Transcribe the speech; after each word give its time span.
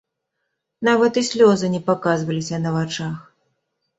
Нават 0.87 1.19
і 1.21 1.23
слёзы 1.27 1.69
не 1.75 1.81
паказваліся 1.91 2.61
на 2.65 2.69
вачах. 2.79 3.21